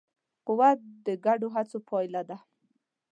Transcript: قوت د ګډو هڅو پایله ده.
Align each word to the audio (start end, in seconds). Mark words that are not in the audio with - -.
قوت 0.47 0.79
د 1.05 1.07
ګډو 1.25 1.47
هڅو 1.55 1.77
پایله 1.89 2.21
ده. 2.29 2.37